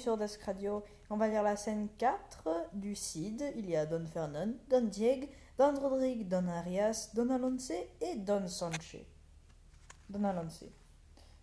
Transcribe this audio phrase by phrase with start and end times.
[0.00, 0.82] Sur Desk Radio.
[1.10, 3.52] On va lire la scène 4 du Cid.
[3.56, 5.26] Il y a Don Fernand, Don Diego,
[5.58, 8.96] Don Rodrigue, Don Arias, Don Alonce et Don Sanche.
[10.08, 10.64] Don Alonce.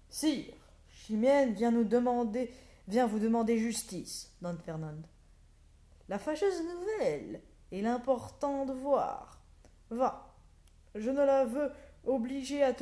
[0.10, 0.56] Sire,
[0.90, 2.52] Chimène vient nous demander,
[2.88, 5.02] vient vous demander justice, Don Fernand.
[6.10, 9.40] La fâcheuse nouvelle et l'important devoir.
[9.92, 10.34] Va,
[10.96, 11.72] je ne la veux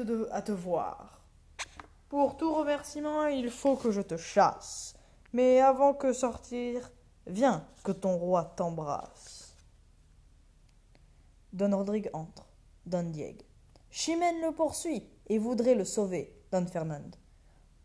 [0.03, 1.19] de- à te voir.
[2.07, 4.94] Pour tout remerciement, il faut que je te chasse.
[5.35, 6.89] Mais avant que sortir,
[7.27, 9.53] viens que ton roi t'embrasse.
[11.51, 12.47] Don Rodrigue entre.
[12.85, 13.43] Don Diego.
[13.89, 16.33] Chimène le poursuit et voudrait le sauver.
[16.53, 17.11] Don Fernand.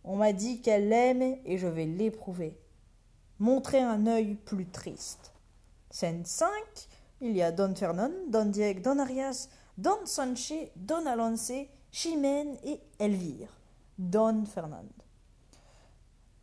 [0.05, 2.57] On m'a dit qu'elle l'aime et je vais l'éprouver.
[3.41, 5.33] Montrer un œil plus triste.
[5.91, 6.53] Scène 5.
[7.21, 12.81] Il y a Don Fernand, Don Diego, Don Arias, Don Sanche, Don Alonce, Chimène et
[13.01, 13.51] Elvire.
[13.99, 14.87] Don Fernand.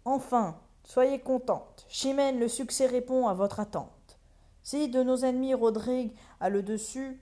[0.03, 1.85] Enfin, soyez contente.
[1.89, 4.17] Chimène, le succès répond à votre attente.
[4.63, 7.21] Si de nos ennemis Rodrigue a le dessus,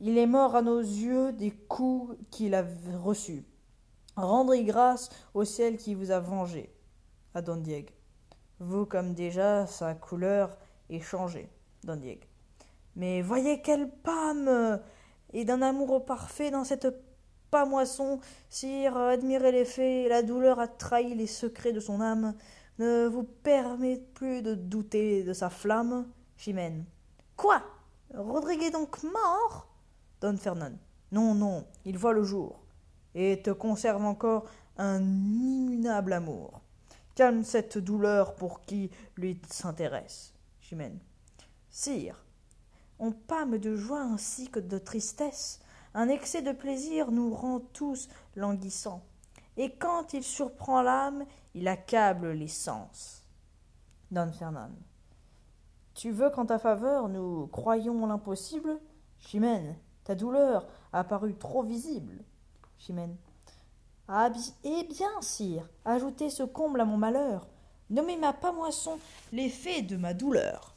[0.00, 2.64] il est mort à nos yeux des coups qu'il a
[3.02, 3.44] reçus.
[4.16, 6.74] Rendez grâce au ciel qui vous a vengé.
[7.34, 7.90] À Don Diego.
[8.58, 10.56] Vous, comme déjà, sa couleur
[10.88, 11.48] est changée.
[11.84, 12.22] Don Diego.
[12.96, 14.80] Mais voyez quelle pâme
[15.32, 16.88] Et d'un amour parfait dans cette
[17.50, 22.34] pamoisson, sire, admirez les faits, la douleur a trahi les secrets de son âme,
[22.78, 26.06] ne vous permet plus de douter de sa flamme.
[26.36, 26.84] Chimène.
[27.36, 27.62] Quoi?
[28.14, 29.68] Rodrigue est donc mort?
[30.20, 30.78] Don Fernand.
[31.12, 32.60] Non, non, il voit le jour,
[33.14, 34.44] et te conserve encore
[34.76, 36.60] un immunable amour.
[37.14, 40.32] Calme cette douleur pour qui lui s'intéresse.
[40.60, 40.98] Chimène.
[41.68, 42.24] Sire,
[42.98, 45.60] on pâme de joie ainsi que de tristesse.
[45.94, 49.04] Un excès de plaisir nous rend tous languissants.
[49.60, 53.26] Et quand il surprend l'âme, il accable les sens.
[54.10, 54.70] Don Fernand.
[55.92, 58.80] Tu veux qu'en ta faveur nous croyions l'impossible?
[59.18, 62.24] Chimène, ta douleur a paru trop visible.
[62.78, 63.14] Chimène.
[64.08, 64.30] Ah,
[64.64, 67.46] eh bien, sire, ajoutez ce comble à mon malheur.
[67.90, 68.98] Nommez ma pamoisson
[69.30, 70.74] l'effet de ma douleur.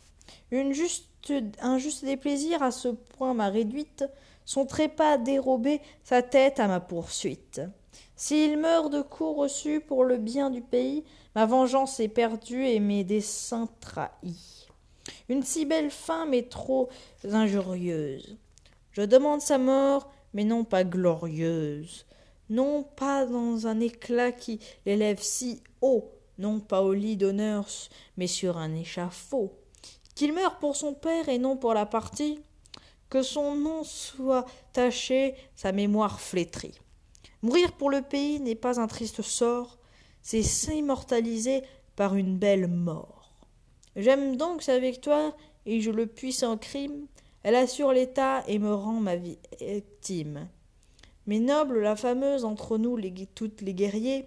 [0.52, 4.04] Un juste déplaisir à ce point m'a réduite,
[4.44, 7.62] son trépas dérobé, sa tête à ma poursuite.
[8.16, 11.04] S'il meurt de coups reçus pour le bien du pays,
[11.36, 14.68] ma vengeance est perdue et mes desseins trahis.
[15.30, 16.90] Une si belle fin m'est trop
[17.24, 18.38] injurieuse.
[18.92, 22.06] Je demande sa mort, mais non pas glorieuse,
[22.50, 27.68] non pas dans un éclat qui l'élève si haut, non pas au lit d'honneur,
[28.18, 29.54] mais sur un échafaud.
[30.16, 32.40] Qu'il meure pour son père et non pour la partie,
[33.10, 36.80] que son nom soit taché, sa mémoire flétrie.
[37.44, 39.78] Mourir pour le pays n'est pas un triste sort,
[40.22, 41.62] c'est s'immortaliser
[41.98, 43.36] par une belle mort.
[43.98, 47.06] J'aime donc sa victoire, et je le puis sans crime,
[47.44, 50.48] elle assure l'État et me rend ma victime.
[51.28, 54.26] Mais noble, la fameuse entre nous les, toutes les guerriers,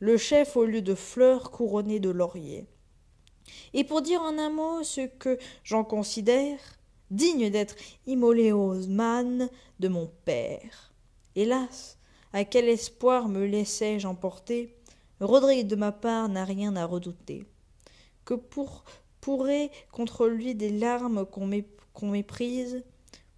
[0.00, 2.66] le chef au lieu de fleurs couronné de lauriers.
[3.72, 6.58] Et pour dire en un mot ce que j'en considère,
[7.12, 7.76] digne d'être
[8.06, 10.92] immolé aux de mon père.
[11.36, 11.97] Hélas,
[12.32, 14.74] à quel espoir me laissai-je emporter?
[15.20, 17.44] Rodrigue de ma part n'a rien à redouter.
[18.24, 18.84] Que pour
[19.20, 22.82] pourrait contre lui des larmes qu'on mé- qu'on méprise?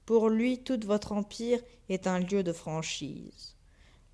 [0.04, 3.54] Pour lui, tout votre empire est un lieu de franchise.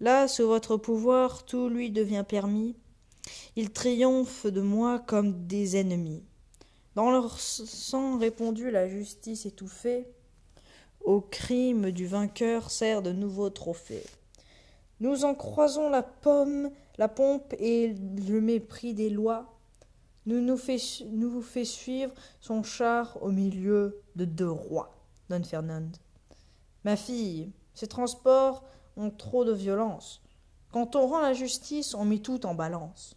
[0.01, 2.77] Là, sous votre pouvoir, tout lui devient permis.
[3.57, 6.23] Il triomphe de moi comme des ennemis.
[6.95, 10.07] Dans leur sang répandu, la justice étouffée,
[11.01, 14.05] au crime du vainqueur sert de nouveaux trophées.
[15.01, 17.95] Nous en croisons la pomme, la pompe et
[18.29, 19.59] le mépris des lois.
[20.25, 20.79] Nous nous fait,
[21.43, 24.97] fait suivre son char au milieu de deux rois.
[25.29, 25.93] Don Fernand.
[26.85, 28.65] Ma fille, ces transports
[28.97, 30.23] ont trop de violence.
[30.73, 33.17] Quand on rend la justice, on met tout en balance.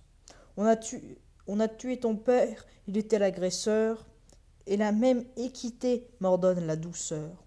[0.57, 1.17] On a, tué,
[1.47, 4.05] on a tué ton père, il était l'agresseur,
[4.65, 7.45] et la même équité m'ordonne la douceur.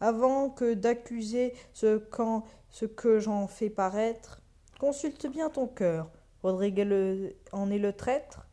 [0.00, 4.40] Avant que d'accuser ce, qu'en- ce que j'en fais paraître,
[4.78, 6.10] consulte bien ton cœur.
[6.42, 8.46] Rodrigue en est le traître,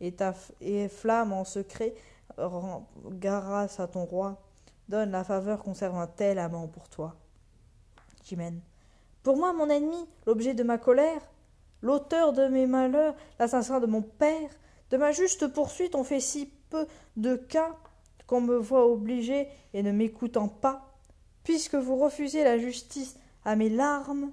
[0.00, 1.94] et ta flamme en secret,
[2.38, 4.40] grâce à ton roi,
[4.88, 7.16] donne la faveur conserve un tel amant pour toi.
[8.22, 8.60] Chimène.
[9.22, 11.20] Pour moi, mon ennemi, l'objet de ma colère,
[11.82, 14.50] l'auteur de mes malheurs, l'assassin de mon père,
[14.90, 16.86] de ma juste poursuite, on fait si peu
[17.16, 17.76] de cas
[18.26, 20.93] qu'on me voit obligé et ne m'écoutant pas,
[21.44, 24.32] puisque vous refusez la justice à mes larmes.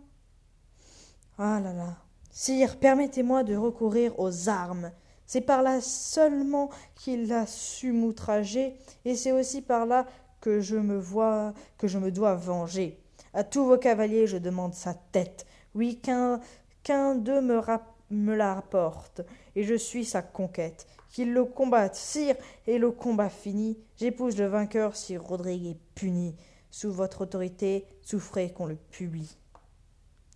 [1.38, 1.98] Ah là là.
[2.32, 4.92] Sire, permettez-moi de recourir aux armes.
[5.26, 8.76] C'est par là seulement qu'il a su m'outrager,
[9.06, 10.06] et c'est aussi par là
[10.40, 13.00] que je me vois, que je me dois venger.
[13.34, 15.46] À tous vos cavaliers, je demande sa tête.
[15.76, 16.42] Oui, qu'un
[16.84, 17.62] qu'un d'eux me,
[18.10, 19.22] me la rapporte,
[19.56, 20.88] et je suis sa conquête.
[21.10, 22.36] Qu'il le combatte, sire,
[22.68, 26.36] et le combat fini, j'épouse le vainqueur si Rodrigue est puni.
[26.72, 29.38] Sous votre autorité, souffrez qu'on le publie.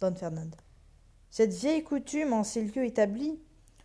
[0.01, 0.51] Don Fernand.
[1.29, 3.39] Cette vieille coutume en ces lieux établie,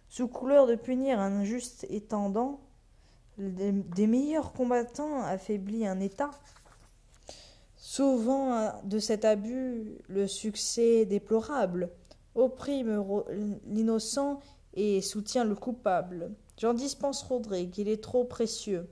[0.08, 2.61] sous couleur de punir un injuste étendant,
[3.38, 6.31] des meilleurs combattants affaiblit un État.
[7.76, 11.91] Souvent de cet abus le succès déplorable,
[12.35, 13.05] opprime
[13.67, 14.41] l'innocent
[14.75, 16.32] et soutient le coupable.
[16.58, 18.88] J'en dispense Rodrigue, il est trop précieux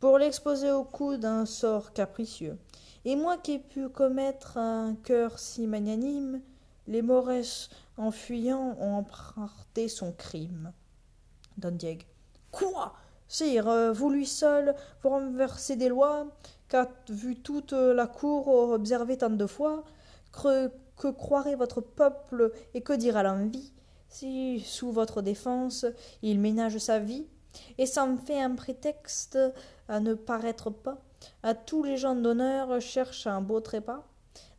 [0.00, 2.58] pour l'exposer au coup d'un sort capricieux.
[3.06, 6.42] Et moi qui ai pu commettre un cœur si magnanime,
[6.88, 10.72] les Mauresses, en fuyant, ont emprunté son crime.
[11.56, 12.02] Don Diego.
[12.50, 12.94] Quoi?
[13.28, 16.26] Sire, euh, vous lui seul, vous renversez des lois,
[16.68, 19.84] qu'a vu toute la cour observer tant de fois,
[20.32, 23.72] que, que croirait votre peuple et que dira l'envie?
[24.08, 25.86] Si, sous votre défense,
[26.22, 27.28] il ménage sa vie,
[27.78, 29.38] et s'en fait un prétexte
[29.86, 31.05] à ne paraître pas,
[31.42, 34.06] à tous les gens d'honneur cherchent un beau trépas.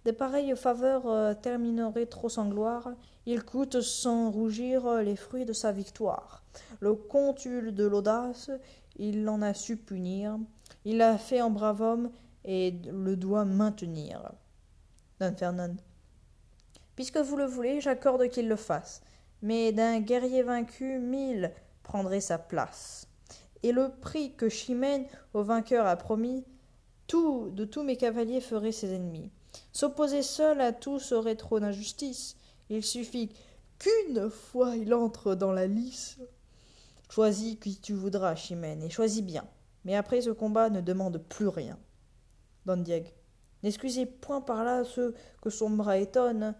[0.05, 2.89] De pareilles faveurs euh, termineraient trop sans gloire,
[3.25, 6.43] il coûte sans rougir les fruits de sa victoire.
[6.79, 8.49] Le contul de l'audace,
[8.97, 10.37] il en a su punir,
[10.85, 12.11] il l'a fait en brave homme
[12.45, 14.31] et le doit maintenir.
[15.19, 15.75] Don Fernand.
[16.95, 19.01] Puisque vous le voulez, j'accorde qu'il le fasse
[19.41, 21.51] mais d'un guerrier vaincu mille
[21.83, 23.06] prendraient sa place.
[23.63, 26.45] Et le prix que Chimène au vainqueur a promis,
[27.07, 29.31] tout de tous mes cavaliers feraient ses ennemis.
[29.71, 32.37] S'opposer seul à tout serait trop d'injustice.
[32.69, 33.31] Il suffit
[33.79, 36.17] qu'une fois il entre dans la lice.
[37.09, 39.47] Choisis qui tu voudras, Chimène, et choisis bien.
[39.85, 41.79] Mais après ce combat ne demande plus rien.
[42.65, 43.09] Don Diego.
[43.63, 46.53] N'excusez point par là ceux que son bras étonne,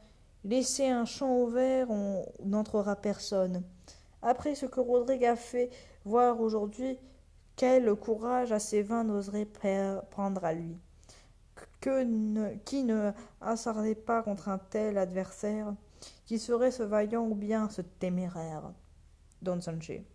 [0.48, 3.64] Laissez un champ ouvert, on n'entrera personne.
[4.22, 5.70] Après ce que Rodrigue a fait
[6.08, 6.98] voir aujourd'hui,
[7.56, 9.48] quel courage assez vain n'oserait
[10.10, 10.78] prendre à lui
[11.80, 13.12] que Qui ne
[13.42, 15.74] hasardait pas contre un tel adversaire
[16.26, 18.72] Qui serait ce vaillant ou bien ce téméraire?
[19.42, 20.06] Don Sanché.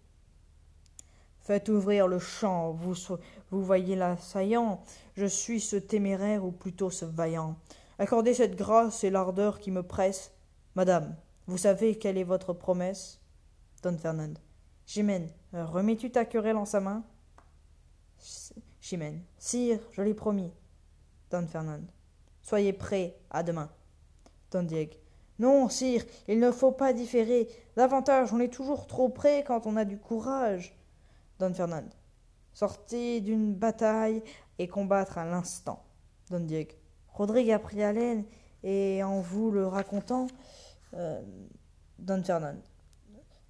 [1.41, 2.95] Faites ouvrir le champ, vous,
[3.51, 4.83] vous voyez l'assaillant.
[5.17, 7.57] Je suis ce téméraire ou plutôt ce vaillant.
[7.99, 10.33] Accordez cette grâce et l'ardeur qui me presse.
[10.75, 11.17] Madame,
[11.47, 13.21] vous savez quelle est votre promesse?
[13.83, 14.35] Don Fernand.
[14.87, 17.05] Chimène, remets-tu ta querelle en sa main?
[18.81, 19.23] Chimène.
[19.39, 20.53] Sire, je l'ai promis.
[21.31, 21.85] Don Fernand.
[22.43, 23.71] Soyez prêt, à demain.
[24.51, 24.95] Don Diego.
[25.39, 27.49] Non, sire, il ne faut pas différer.
[27.77, 30.77] Davantage, on est toujours trop près quand on a du courage.
[31.39, 31.89] Don Fernand.
[32.53, 34.23] Sortez d'une bataille
[34.59, 35.85] et combattre à l'instant.
[36.31, 36.73] Don Diego.
[37.09, 38.25] Rodrigue a pris haleine
[38.63, 40.27] et en vous le racontant,
[40.95, 41.21] euh,
[41.99, 42.57] Don Fernand,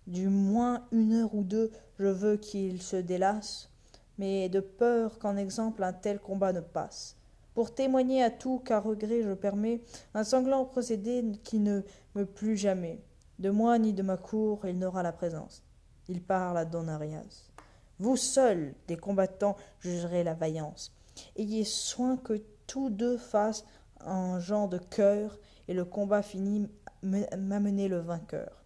[0.07, 3.71] du moins une heure ou deux, je veux qu'il se délasse,
[4.19, 7.17] mais de peur qu'en exemple un tel combat ne passe.
[7.55, 9.83] Pour témoigner à tout qu'à regret je permets
[10.15, 11.83] un sanglant procédé qui ne
[12.15, 13.03] me plût jamais.
[13.39, 15.63] De moi ni de ma cour il n'aura la présence.
[16.09, 17.51] Il parle à Don Arias.
[17.99, 20.93] Vous seuls, des combattants, jugerez la vaillance.
[21.37, 23.65] Ayez soin que tous deux fassent
[24.01, 26.67] un genre de cœur, et le combat fini
[27.03, 28.62] m'amener le vainqueur.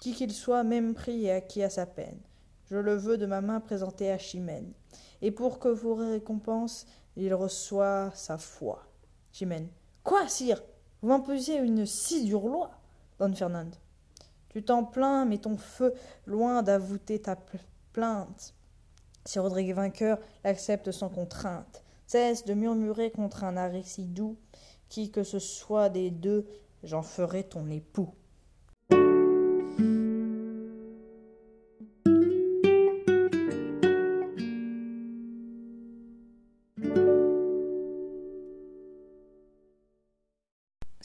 [0.00, 2.18] Qui qu'il soit, même pris et acquis à sa peine.
[2.70, 4.72] Je le veux de ma main présenter à Chimène.
[5.22, 6.86] Et pour que vous récompense,
[7.16, 8.82] il reçoit sa foi.
[9.32, 9.68] Chimène.
[10.04, 10.62] Quoi, sire?
[11.02, 12.70] Vous m'imposez une si dure loi
[13.18, 13.70] Don Fernand.
[14.48, 15.94] Tu t'en plains, mais ton feu,
[16.26, 17.36] loin d'avouter ta
[17.92, 18.54] plainte.
[19.24, 24.38] Si Rodrigue vainqueur l'accepte sans contrainte, Cesse de murmurer contre un arrêt si doux,
[24.88, 26.46] qui que ce soit des deux,
[26.82, 28.14] j'en ferai ton époux.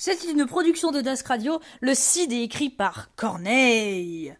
[0.05, 4.35] C'est une production de Dask Radio, le CID est écrit par Corneille.